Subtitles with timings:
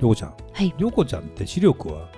[0.00, 0.34] りょうこちゃん。
[0.52, 0.74] はい。
[0.76, 2.08] りょうこちゃんって視力は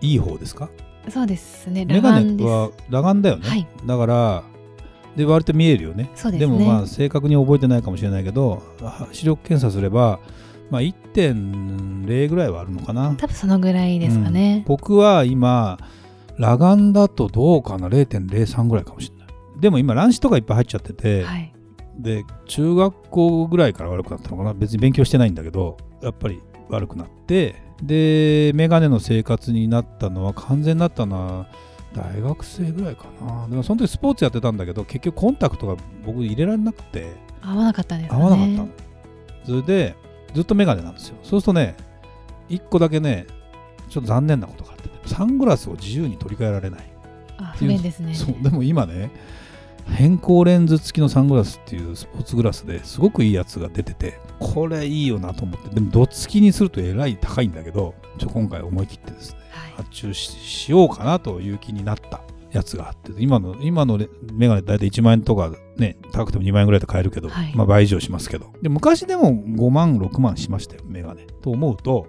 [0.00, 0.68] いい方ですか？
[1.08, 1.84] そうですね。
[1.84, 2.46] メガラガンです。
[2.46, 3.66] ネは裸眼だよね、はい。
[3.86, 4.42] だから
[5.16, 6.10] で割と見えるよね。
[6.14, 6.46] そうですね。
[6.46, 10.20] もまあ正確に覚えてないかもしれないけどあ視力検査すれば、
[10.70, 13.14] まあ、1.0ぐらいはあるのかな。
[13.16, 14.34] 多分そのぐらいですかうん。
[14.34, 15.78] ね、僕は今
[16.36, 19.28] 裸眼だとどうかな？0.03ぐらいかもしれない。
[19.60, 21.52] でも今乱視とかいっぱい入っちゃってて、はい。
[21.98, 24.54] で中学校ぐらいから悪くなったのかな？
[24.54, 31.46] 別に勉強してないんだけどやっぱり悪くなってでメガネの生活になったのは完全になったのは
[31.94, 33.48] 大学生ぐらいかな。
[33.48, 37.14] でもその時スポーツやってたんだけど結局コンタクトが僕入れられなくて。
[37.40, 38.62] 合わなかったんですか合ねわなかった。
[38.62, 38.68] の、
[39.44, 39.96] それで
[40.34, 41.16] ずっとメガネなんですよ。
[41.22, 41.76] そうするとね
[42.48, 43.26] 1個だけね
[43.88, 46.92] ちょっと残念なことがあってねサングラスを自由に取り替えられない。
[47.38, 48.14] あ不便ですね。
[48.14, 49.10] そうでも今ね
[49.90, 55.74] 変更レンズ付きのサングラスっていうスポーツグラスですごくいいやつが出ててこれいいよなと思って。
[55.74, 59.72] でもどっつきにするとえらい高いんだけどちょ今回思い切ってですねはい。
[59.72, 62.20] 発注ししようかなという気になった
[62.52, 67.54] やつがあって今の今のレメガネ大体1万円とかね高くても2万円ぐらいで買えるけど、はい。
[67.54, 68.52] まあ倍以上しますけど。
[68.62, 71.26] で昔でも5万6万しましたよメガネ。
[71.42, 72.06] と思うと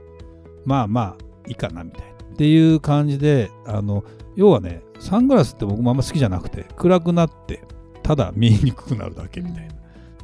[0.65, 2.09] まあまあいいかなみたいな。
[2.09, 4.03] っていう感じであの
[4.35, 7.63] 要はねサングラスって僕もあんま好きじゃなくて暗くなって
[8.09, 9.73] ただ見えにくくなるだけみたいな、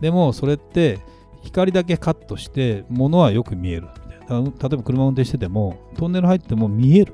[0.01, 0.97] でもそれって
[1.43, 4.41] 光だけカットして物はよく見えるみたいな。
[4.41, 7.13] 例えば車運転しててもトンネル入っても見える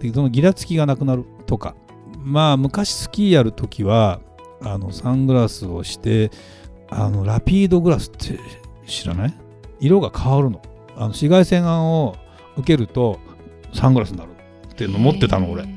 [0.00, 1.74] でそのギラつきがなくなるとか。
[2.18, 4.20] まあ昔スキーやるときは
[4.62, 6.30] あのサングラスをして
[6.88, 8.40] あのラピードグラスって
[8.86, 9.34] 知らない？
[9.80, 10.62] 色が変わるの。
[10.96, 12.16] あの紫外線を
[12.56, 13.20] 受けると
[13.74, 14.30] サングラスになる
[14.72, 15.75] っていうの持ってたの俺。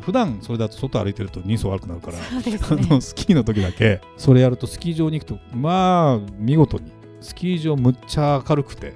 [0.00, 2.24] 普段それだと外歩いてると人相悪くなるからね。
[2.32, 6.90] あのスキーの時だけそれやるとスキー場に行くとまあ見事に
[7.20, 8.94] スキー場むっちゃ明るくて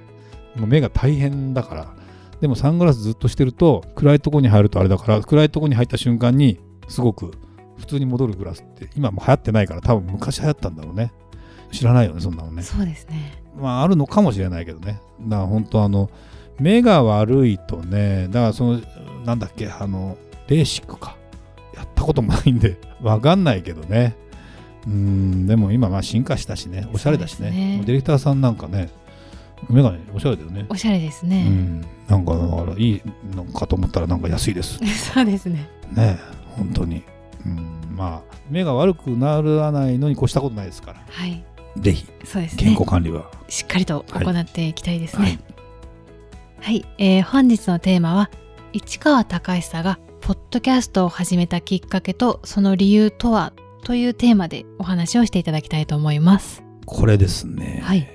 [0.55, 1.95] もう目が大変だから
[2.41, 7.31] でもサングラスずっとしてると暗いとこに入るとあれだから暗いとこに入った瞬間にすごく
[7.77, 11.11] 普通に戻るグラスって今もう流行ってないから多分昔流行ったんだろうね。
[11.71, 12.63] 知らないよねそんなのね。
[12.63, 13.43] そうですね。
[13.59, 15.01] まああるのかもしれないけどね。
[15.21, 16.09] だから本当あの
[16.59, 18.81] 目が悪いとねだからその
[19.25, 20.17] なんだっけあの
[20.47, 21.17] レーシックか。
[21.75, 24.15] やったこともないんで わかんないけどね。
[24.87, 26.87] うんでも今まあ進化したしね。
[26.93, 27.49] おしゃれだしね。
[27.49, 27.81] ね。
[27.85, 28.89] ディレクターさんなんかね
[29.69, 30.65] メガネおしゃれだよね。
[30.69, 31.81] おしゃれですうね、ん。
[32.07, 33.01] なんかだからいい
[33.35, 34.79] のかと思ったらなんか安いです。
[35.13, 35.67] そうですね。
[35.93, 36.17] ね
[36.55, 37.03] 本当に。
[37.45, 41.01] うんまあ目が悪くならないのに越したことないですから。
[41.07, 41.43] はい。
[41.77, 43.29] ぜひそうです健ね康管理は。
[43.49, 45.31] しっかりと行っていきたいですはい。
[45.31, 45.39] ね
[46.61, 48.31] はい、えー本日のテーマは
[48.73, 53.53] 市川隆久がポッドキャストを始めたきっかけとその理由とは
[53.83, 56.63] というテーマでお話をしていただきたいと思います。
[56.87, 57.79] これですね。
[57.83, 58.09] はい。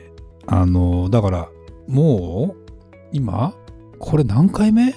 [0.48, 1.48] あのだから
[1.86, 3.54] もう今
[4.00, 4.92] これ何回目？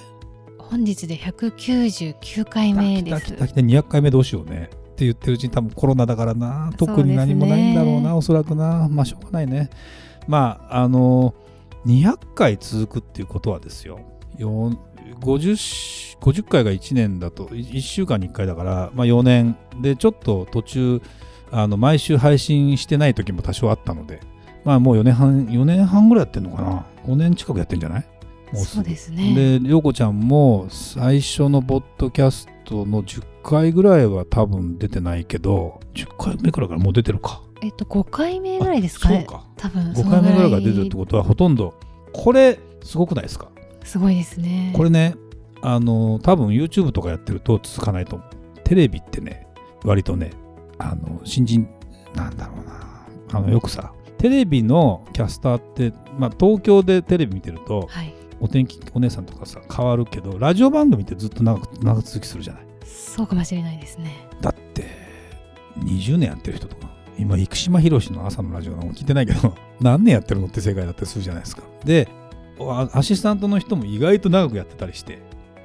[0.58, 3.26] 本日で199回目です。
[3.26, 4.70] 来た来た来た200回目どうしようね。
[4.72, 6.72] って言ってるうちに多分コロナだからな。
[6.76, 8.16] 特に何もないんだろうな。
[8.16, 8.88] おそらくな。
[8.90, 9.70] まあしょうがないね。
[10.26, 11.32] まああの
[11.86, 14.00] 200回続くっていうことはですよ
[15.20, 19.56] 50, 50回が1年だと1週間に1回だから、まあ、4年。
[19.80, 21.02] でちょっと途中
[21.50, 24.20] あの毎週配信してない時も多少あったので
[24.64, 26.86] まあもう4年半4年半ぐらいやってんのかな。
[27.06, 28.06] 5年近くやってんじゃない？
[28.52, 28.64] もすぐ。
[28.76, 29.34] そうですね。
[29.34, 37.42] で涼子ちゃんも最初のポッドキャストの10回ぐらいは多分出てないけど10回目くらいからもう出てるか。
[37.62, 39.24] えっと5回目ぐらいですかね。
[39.28, 39.46] そうか。
[39.56, 41.74] 多分5回目ぐらいから出てるってことはほとんど
[42.12, 43.48] これすごくないですか？
[43.84, 44.72] すごいですね。
[44.76, 45.14] これね
[45.62, 48.28] あの多分 YouTube とかやってると続かないと思う。
[48.64, 49.46] テレビってね
[49.84, 50.30] 割とね
[50.78, 51.68] あの新人
[52.14, 53.06] なんだろうな。
[53.32, 58.12] あのよくさテレビのキャスターって、まあ、東京でテレビ見てるとはい。
[58.40, 62.64] お天気お姉さんとかさ変わるけどラジオ番組ってずっと長く長続きするじゃない？
[62.84, 64.28] そうかもしれないですね。
[64.40, 64.86] だって
[65.78, 71.62] 20年やってる人とか今生島博士の朝のラジオなんか聞いてないけど何年やってるのって世界だったりするじゃないですか。
[71.84, 72.23] であ
[72.60, 75.18] アシスタントの人も意外と長くやってたりして。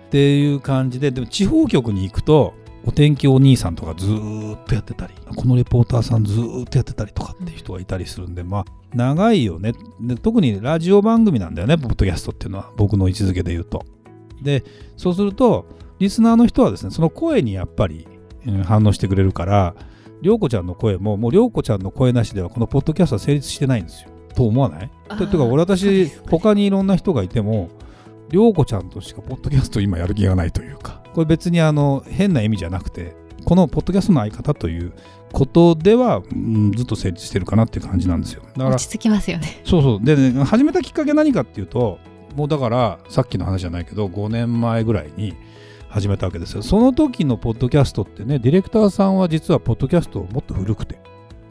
[0.09, 8.65] っていう感じででも地方局に行くとお天気お兄さんとかずっとやってたりこのレポーターさんずっとやってたりとかっていう人がいたりするんでまあ
[8.95, 9.74] 長いよね。
[10.01, 12.71] で特にラジオ番組なんだよねポッドキャストっていうのは。
[12.75, 13.85] 僕の位置づけで言うと。
[14.42, 14.63] で
[14.97, 15.68] そうすると
[16.00, 18.07] リスナーの人はですねその声にやっぱり、
[18.63, 19.75] 反応してくれるから
[20.21, 24.09] 涼子ちゃんの声ももう涼子ちゃんの声なしではこのポッドキャストは成立してないんですよ。
[24.36, 24.92] と思わない？
[25.18, 26.28] というか俺私ですね。
[26.30, 27.70] 他にいろんな人がいても
[28.30, 33.16] 涼子ちゃんとしかポッドキャスト今やる気がないというかこれ別にあの変な意味じゃなくて
[33.46, 34.94] このポッドキャストの相方という
[35.31, 38.42] ことでは、うんずっと成立してるかなっていう感じなんですよ。
[38.44, 39.62] だから落ち着きますよね。
[39.64, 40.04] そうそう。
[40.04, 42.00] でね始めたきっかけ何かっていうと
[42.36, 45.36] もうだからさっきの話じゃないけど5年前ぐらいに
[45.88, 46.62] 始めたわけですよ。
[46.62, 51.00] その時のポッドキャストってねディレクターさんは実はポッドキャストもっと古くて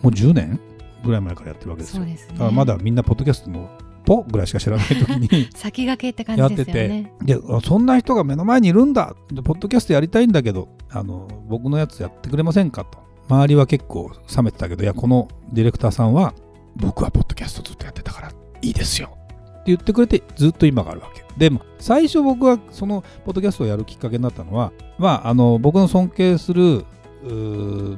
[0.02, 0.60] もう10年
[1.04, 2.02] ぐらい前からやってるわけですよ。
[2.02, 2.38] そうですね。
[2.38, 3.68] だまだみんなポッドキャストの
[4.04, 7.12] ポぐらいしか知らない時に 先駆けって感じやってですよね。
[7.26, 9.14] てであそんな人が目の前にいるんだ。
[9.30, 12.98] でポッドキャストやりたいんだけどあの僕のやつやってくれませんかと。
[13.28, 16.32] 周りは結構冷めてたけどいやこのディレクターさんは
[16.76, 19.10] 僕はポッドキャストずっとやってたからいいですよ。
[19.10, 21.24] って言ってくれてずっと今があるわけ。
[21.36, 26.86] でも最初僕はそのポッドキャストをやるきっかけになったのはまああの僕の尊敬する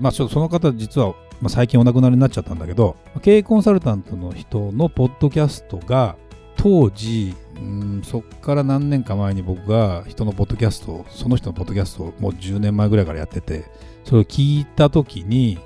[0.00, 6.16] まあちょっとその方実は、まあ、最近お亡くなりになっちゃったんだけど経営コンサルタントの人のポッドキャストが
[6.56, 13.64] 当時うんそっから何年か前に僕が人のポッドキャストその人のポッドキャストをもう10年前ぐらいからやってて
[14.04, 15.58] それを聞いた時に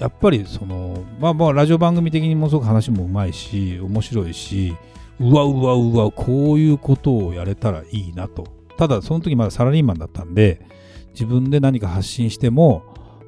[0.00, 4.74] やっぱりそのまあまあラジオ番組的にもすごく話もうまいし面白いし
[5.20, 8.46] うわうわうわこういうことをやれたらいいなと。
[8.76, 10.60] ただその時まだサラリーマンだったんで
[11.10, 12.82] 自分で何か発信しても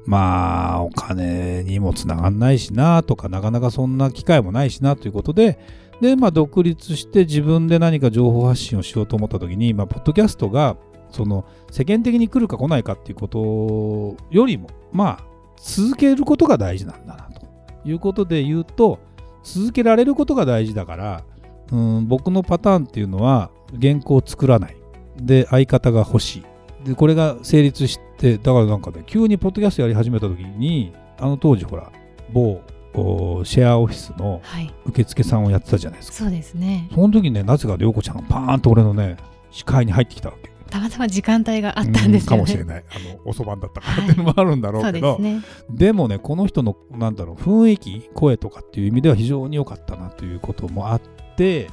[0.07, 5.59] まあお金にもつながんないしなとかなかなかそんな機会もないしなということで
[6.01, 10.77] でまあ独立して自分で何か情報発信をしようと思った時にまあポッドキャストが
[11.11, 15.23] その世間的に来るか来ないかっていうことよりもまあ
[15.57, 17.45] 続けることが大事なんだなと
[17.83, 18.99] いうことで言うと
[19.43, 21.23] 続けられることが大事だから
[21.71, 23.51] うん僕のパターンっていうのは
[23.81, 24.77] 原稿を作らない。
[25.17, 26.43] で相方が欲しい。
[26.87, 31.91] でこれが成立してだからなんかね急にポッドキャストやり始めた時にあの当時ほら
[32.31, 32.61] 某
[32.93, 34.73] おシェアオフィスのはい。
[34.85, 36.17] 受付さんをやってたじゃないですか。
[36.17, 36.89] そうですね。
[36.93, 39.17] その時ねなぜか涼子ちゃんがパーンと俺のね
[39.51, 40.49] 視界に入ってきたわけ。
[40.71, 42.17] たまたま時間帯があったんですよね。
[42.19, 42.83] うんかもしれない。
[42.89, 45.41] あの遅番だったからっていうのもあるんだろうそうけど、ですね。
[45.69, 51.01] でもねこの人のなんだろう雰囲気声とかっていう意味では非常に良かったなということもあっ
[51.35, 51.67] て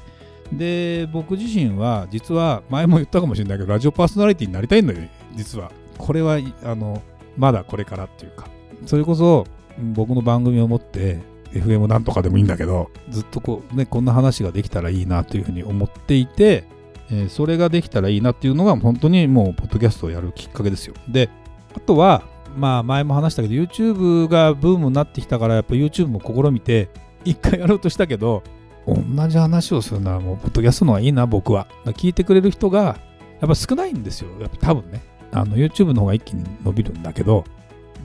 [0.52, 4.98] で僕自身は実は前も言ったかもしれないけどラジオパーソナリティになりたいのよ
[5.34, 5.72] 実は。
[5.98, 7.02] これはあの
[7.36, 8.48] まだこれからっていうか。
[8.86, 9.46] それこそ
[9.94, 11.20] 僕の番組を持って
[11.52, 16.64] FM なんとかでもいいんだけどずっとこうねこんな話ができたらいいなというふうに思っていて、
[17.10, 20.94] えーそれができたらいいなっていうのが本当にもうポッドキャストをやるきっかけですよ。
[21.08, 21.30] で
[21.76, 22.22] あとは
[22.56, 26.88] まあ前も話したけど YouTube がブームになってきたからやっぱ YouTube も試みて
[27.24, 28.42] 一回やろうとしたけど
[28.86, 31.66] 同じ話をするのはもうポッドキャストの方がいいな僕は。
[31.86, 32.98] 聞いてくれる人が
[33.40, 34.28] やっぱ少ないんですよ。
[34.40, 35.02] やっぱ多分ね。
[35.32, 37.44] あの YouTube の方が一気に伸びるんだけど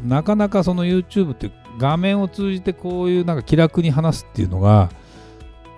[0.04, 4.90] なかなかその YouTube って画面を通じてこういうなんか気楽に話すっていうのが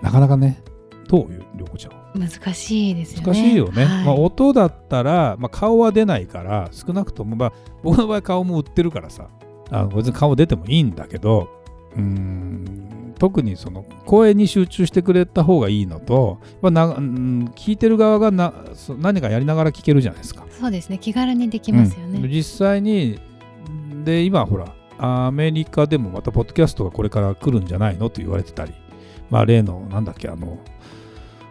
[0.00, 0.62] なかなかね
[1.08, 3.26] どういうりょうこちゃん難しいですよね。
[3.26, 4.04] 難しいよね、はい。
[4.06, 7.52] まあ、音だったら、まあ、顔は出ないから少なくとも、まあ、
[7.82, 9.28] 僕の場合顔も売ってるからさ。
[9.74, 11.48] あの別に顔出てもいいんだけど
[11.96, 20.46] うーん特にその声に集中してくれた方がいいのと、まあなうん聞いてる側がなそ何かやりながら聞けるじゃないですか。
[20.50, 22.30] そうですね気軽にできますよね、うん。
[22.30, 23.18] 実際に
[24.04, 28.72] で今ほらアメリカでもまたポッドキャストがこれから来るんじゃないのと言われてたり。
[29.30, 30.58] まあ例のなんだっけあの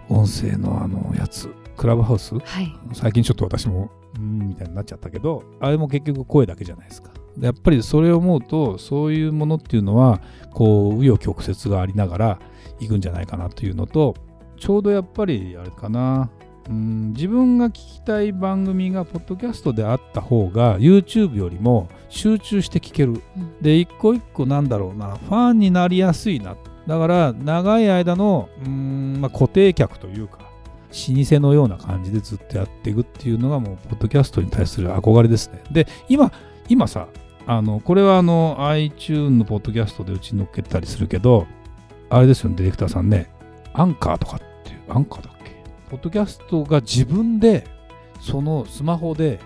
[0.09, 1.49] 音声のあのやつ。
[1.77, 2.35] クラブハウス？
[2.35, 2.75] はい。
[2.93, 7.11] 最近ちょっと私もうんみたいになっちゃったけどあれも結局声だけじゃないですか。
[7.13, 10.21] でやっぱりそれを思うとそういうものっていうのは
[10.51, 12.39] こう紆余曲折がありながら
[12.79, 14.15] 行くんじゃないかなというのと
[14.57, 16.29] ちょうどやっぱりあれかな。
[16.69, 23.13] うん自分が聞きたい番組がポッドキャストであった方が YouTube よりも集中して聞ける。
[23.35, 23.59] うん。
[23.61, 26.55] で一個一個なんだろうなファンになりやすいな。
[26.87, 30.39] だから長い間のうーん、まあ、固定客というか
[30.91, 35.63] 老舗のような感じでずっとやっていくっていうのがもうポッドキャストに対する憧れですね。
[35.71, 36.31] で今
[36.71, 37.09] 今さ
[37.47, 41.45] あのこれはあの iTune のポッドキャストでうちに乗っけたりするけど
[42.09, 43.29] あれですよねディレクターさんね
[43.73, 45.51] アンカーとかっていうアンカーだっけ？
[45.89, 47.67] ポッドキャストが自分で
[48.21, 49.39] そのスマホで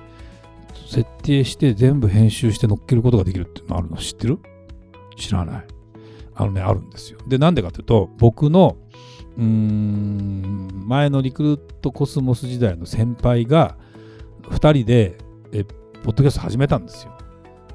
[0.88, 3.98] 設定して全部編集して乗っけることができるっていうのあるの？
[3.98, 4.38] 知ってる？
[5.18, 5.66] 知らない。
[6.36, 7.20] あのね、あるんですよ。
[7.28, 8.76] で、なんでかというと、僕の、
[9.38, 13.78] うーん、前のリクルートコスモス時代の先輩が、
[14.50, 15.18] 2人で、
[15.54, 15.66] え、
[16.06, 17.18] ポポッドキャスト始めたんですよ。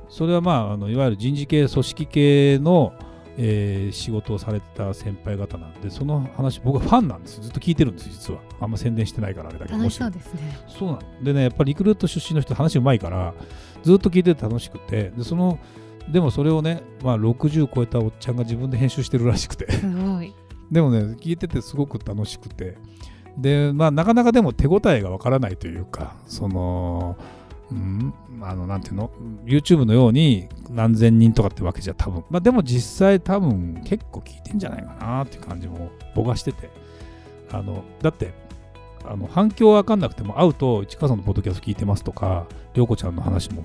[0.08, 2.92] それはまああのいわゆる人事系組織系の、
[3.36, 8.40] えー仕事をされてた先輩方なんでその話僕はファンなんですずっと聞いてるんです実は。
[8.60, 9.78] あんま宣伝してないからあれだけど。
[9.78, 10.58] 楽しそうですね。
[10.68, 13.34] そうなのでねやっぱりリクルート出身の人話うまいから
[13.82, 15.10] ずっと聞いてて楽しくて。
[15.10, 15.58] でその
[16.08, 19.70] でもそれをね、まあ、60超えたおっちゃんが自分で編集してるらしくて。
[19.72, 20.32] すごい。
[20.70, 22.76] でもね聞いててすごく楽しくて。
[23.36, 27.16] でまあなかなかでも手応えがわからないというかその
[27.70, 29.10] うんあのなんていうの
[29.44, 32.24] ？YouTube のように何千人とかってわけじゃ多分。
[32.30, 36.70] まあでも実際多分結構聞いてんじゃないかなって感じも僕はしてて。
[37.52, 38.32] あのだって
[39.04, 43.64] あの反響わかんなくても会うと市川さんのポッドキャスト聞いてますとか涼子ちゃんの話も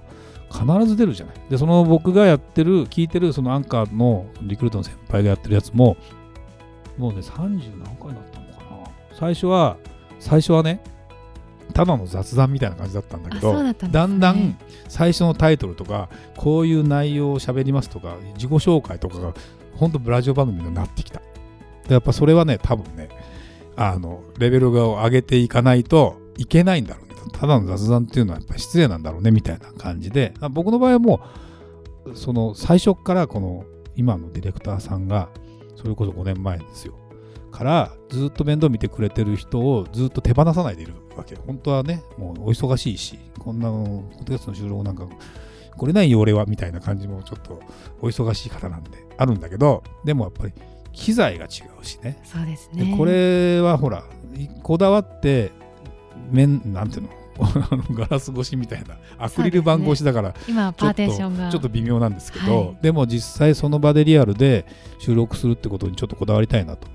[0.52, 1.36] 必ず出るじゃない。
[1.52, 5.98] でその僕がやってる聞いてるそのアンカーのリクルートの先輩がやってるやつも
[6.98, 8.92] もうね30何回になったのかな。
[9.14, 9.78] 最初は
[10.20, 10.82] 最初はね
[11.74, 14.58] ただの雑談みたいな感じだったんだけあどだんだんだん
[14.88, 19.34] 最初のタイトルとかこういう内容を喋りますとか自己紹介とかが
[19.74, 21.22] 本当ブラジオ番組になってきた。
[21.88, 23.10] でやっぱそれはね多分ね
[23.76, 27.16] あのレベルを上げていかないといけないんだろうね。
[27.34, 30.34] ただの雑談っていうのはやっぱ失礼なんだろうねみたいな感じで。
[30.40, 31.22] あ僕の場合はも
[32.06, 35.30] うその最初からこの今のディレクターさんが
[35.76, 36.94] それこそ5年前ですよ
[37.56, 45.08] からずっと面倒見てくれてる人をずっと手放さないでいるわけ本当はねもうお忙しいしこんなポッドキャストの収録なんか
[45.78, 47.62] これないよ俺はみたいな感じもちょっと
[48.02, 50.54] お忙しい方なんであるんだけどでもやっぱり
[50.92, 51.48] 機材が違
[51.82, 52.22] うしね。
[52.24, 52.92] そうですね。
[52.92, 54.04] でこれはほら
[54.36, 55.52] いこだわって
[56.32, 57.10] 面なんていうの？
[57.92, 61.50] ガラス越しみたいなアクリル板越しだから今はパーテーションが。
[61.52, 62.78] ちょっと微妙なんですけど、はい。
[62.82, 64.66] でも実際その場でリアルで
[65.00, 66.88] 収録するってことにちょっとこだわりたいなと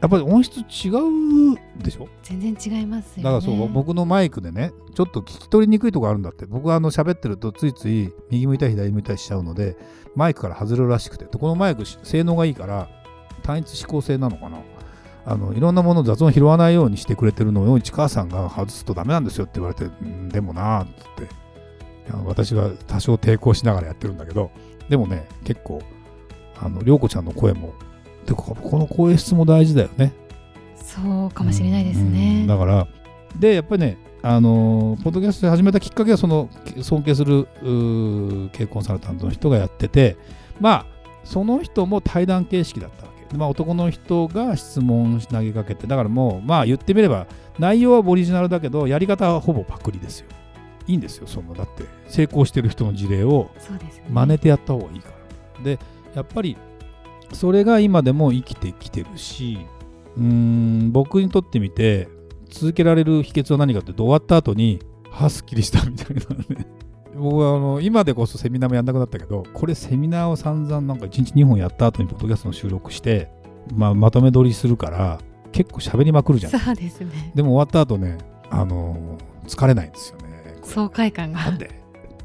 [0.00, 2.08] やっぱり音質違うでしょ？
[2.22, 3.22] 全然違いますよね。
[3.24, 6.46] だからそう、僕のマイクでねちょっと聞き取りにくいとこあるんだって。
[6.46, 9.76] 僕はあの喋ってるとついつい右向いたり左向いたりしちゃうので
[10.14, 11.26] マイクから外れるらしくて。
[11.26, 12.88] でこのマイク性能がいいから
[13.42, 14.58] 単一指向性なのかな。
[15.26, 21.28] あのいろんなものを雑音拾わないようにしてくれてるのを市川さんが外すとダメなんですよって言われてんでもなーっつって
[22.24, 24.50] 私は多少抵抗しながらやってるんだけど。
[24.88, 25.82] でもね結構
[26.58, 27.74] あの涼子ちゃんの声も
[28.26, 30.12] てかこの声質も大事だよね。
[30.76, 32.88] そうかもしれないですうんねだから
[33.38, 36.50] でやっぱりねあのーポッドキャストで始めたきっかけはその
[36.82, 37.46] 尊敬する
[38.52, 40.16] 経営コンサルタントの人がやってて
[40.58, 40.86] まあ
[41.22, 47.26] その人も対談形式だったわけ、まあ、男の人が質問投げかけてだからもうまあ言ってみれば
[47.58, 50.26] 内容はオリジナルだけどやり方はほぼパクリですよ。
[50.86, 54.06] いいんですよそのだって成功してる人の事例をそうですね。
[54.10, 55.10] 真似てやった方がいいか
[55.58, 55.64] ら。
[55.64, 55.78] で、
[56.14, 56.56] やっぱり
[57.32, 59.58] それが今でも生きてきてるし、
[60.16, 62.08] うーん、僕にとってみて、
[62.50, 66.22] 続けられる秘訣は何かって終わった後に、はあすっきりしたみたいな
[66.56, 66.66] ね。
[67.16, 73.30] 僕はあの今でこそセミナーもやんなくなったけど、これセミナーを散々なんか1日2本やった後にポッドキャストの収録して、
[73.74, 75.20] まあ、まとめ撮りするから、
[75.52, 76.52] 結構喋りまくるじゃん。
[76.52, 78.18] そうですねでも終わった後ね、
[78.50, 80.56] あの疲れないんですよね。
[80.62, 81.79] 爽快感がなんで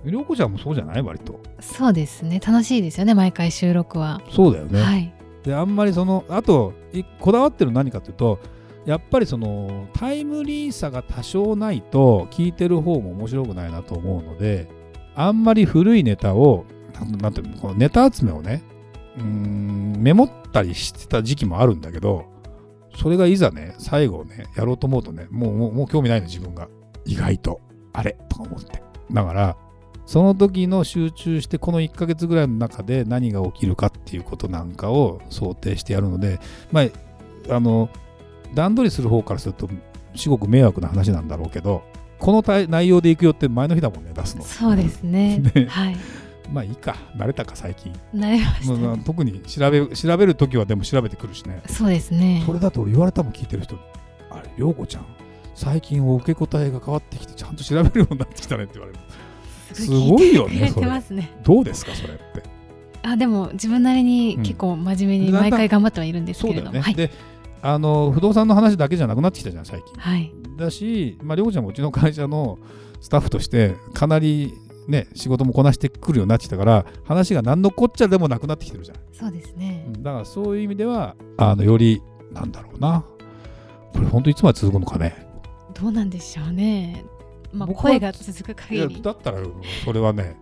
[0.06, 1.02] 涼子ちゃんもそうじゃない？
[1.02, 1.40] 割と。
[1.60, 2.40] そうですね。
[2.40, 4.82] 楽しいですよね毎回収録は、そうだよね。
[4.82, 5.14] はい。
[5.44, 8.40] であんまりそのあといこだわってるの何かというと
[8.86, 14.68] やっぱりそのタイムリーさが多少ないと聞いてる方も面白くないなと思うので
[15.16, 16.66] あんまり古いネタを
[17.20, 18.64] なんていうのこのネタ集めをね
[19.18, 22.26] うーんメモったりしてた時期もあるんだけど
[22.96, 26.68] それがいざね最後ねやろうと思うとねもうもうもう興味ないの自分が。
[27.06, 27.62] 意外と。
[27.94, 28.18] あれ？
[28.30, 28.82] とか思って。
[29.12, 29.56] だから
[30.06, 36.40] その時の集中してこの1ヶ月ぐらいの中で何が起きるかっていうことなんかを想定してやるので
[36.72, 37.90] まああの
[38.54, 39.70] 段取りする方からすると
[40.14, 41.84] 至極迷惑な話なんだろうけど
[42.20, 44.44] この内容でいくよって前の日だもんね出すの。
[44.44, 45.40] そうですね。
[45.54, 45.66] ね。
[45.68, 45.98] はい。
[46.52, 46.96] まあいいか。
[47.18, 47.92] 慣れたか最近。
[48.14, 51.62] なりました、まあまあ特に調べ調べる時はでも調べてくるしね。
[51.68, 52.42] そうですね。
[52.46, 53.78] それだと俺言われたもん聞いてる人
[54.30, 55.06] あれ涼子ちゃん
[55.56, 59.00] 最近お受け答えが変わってきてちゃんと調べるようになってきたねって言われる
[59.76, 60.72] すごいよね
[61.12, 61.40] ね。
[61.44, 62.44] どうですかそれって。
[63.04, 67.08] あでも自分なりに結構真面目に毎回頑張ってはいるんですけれども、はい、よね。
[67.08, 67.12] で
[67.62, 69.94] あの不動産の話だけじゃなくなってきたじゃん最近。
[70.00, 72.58] はい、だし、まあ、りょうちゃんもうちの会社の
[73.02, 74.54] スタッフとしてかなり
[74.88, 78.98] ね仕事もこなしてくるようになってきたから話が何のこっちゃでもなくなってきてるじゃん。
[79.12, 82.02] そうですね、だからそういう意味ではあのより
[82.32, 83.06] なんだろうな。
[83.94, 85.26] これ本当いつまで続くのかね。
[85.74, 87.04] どうなんでしょうね
[87.56, 89.02] まあ声が続く限り。
[89.02, 89.40] だったら
[89.84, 90.36] それはね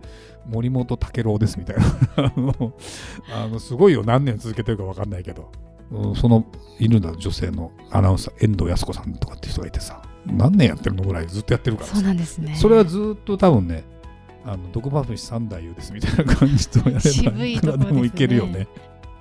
[0.46, 1.84] 森本武郎ですみたいな。
[3.32, 5.50] あのすごいよ何年続けてるか分かんないけど。
[5.90, 6.44] うんその
[6.78, 10.02] いるんだ女性のアナウンサー遠藤靖子さんとかって人がいてさ。
[10.26, 11.96] 何年やってるのぐらいずっとやってるからさ。
[11.96, 12.54] そうなんですね。
[12.56, 13.84] それはずっと多分ね
[14.44, 18.66] あの毒マムシ三太夫ですみたいな感じとやればいくらでもいけるよね。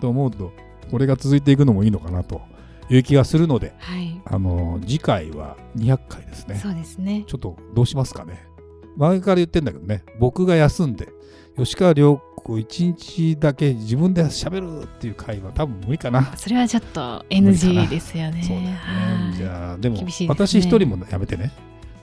[0.02, 0.52] と思うと
[0.92, 2.42] これが続いていくのもいいのかなと
[2.90, 6.56] いう気がするのではいあの次回は200回ですね。
[6.56, 8.48] そうですねちょっとどうしますかね。
[8.96, 11.10] 前から言ってんだけどね僕が休んで
[11.58, 16.36] 吉川良子一日だけ自分で喋るっていう回は多分無理かな。
[16.36, 21.52] それはちょっと NG ですよねそうだよねはいじゃあでもね私一人もやめてね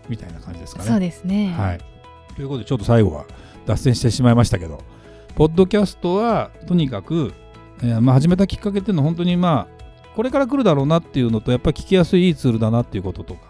[0.09, 0.89] みたいな感じですかね。
[0.89, 1.81] そうですねはい。
[2.35, 3.27] ということで、ちょっと最後は
[3.67, 4.81] 脱線してしまいましたけど、
[5.35, 7.33] ポッドキャストはとにかく、
[7.83, 9.80] えーまあ、始めたきっかけっていうのは本当にまあ、
[10.21, 13.41] これから来るだろうなっていうのと、やっぱり聞きやすいいいツールだなっていうこととか、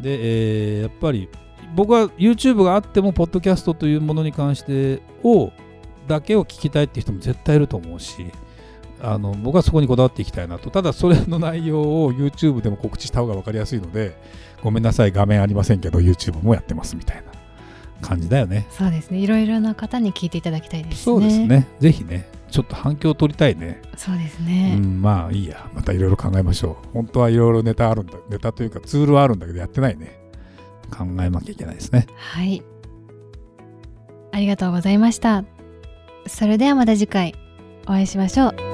[0.00, 1.28] で、えーやっぱり
[1.76, 5.52] 僕は YouTube があっても、ポッドキャストというものに関してを、
[6.08, 8.24] だけを聞きたいっていう人も絶対いると思うし、
[9.02, 10.70] あの僕はそこにこだわっていきたいなと。
[10.70, 14.16] ただ、それの内容を YouTube でも告知した方が分かりやすいので、
[14.62, 17.24] ごめんなさい、画面ありませんけど、YouTube もやってますみたいな
[18.00, 18.66] 感じだよね。
[18.70, 21.68] そうですねいろいろな方に聞いていただきたいですねそうですね。
[21.80, 23.82] ぜひね、ちょっと反響を取りたいね。
[23.96, 25.68] そうですうね、ん、まあいいや。
[25.74, 26.88] またいろいろ考えましょう。
[26.92, 28.14] 本当はいろいろネタあるんだ。
[28.28, 30.20] ネタというかツールはあるんだけど、やってないね。
[30.96, 32.06] 考えなきゃいけないですね。
[32.16, 32.62] はい
[34.30, 35.44] ありがとうございました
[36.26, 37.34] それではまた次回
[37.84, 38.73] お会いしましょう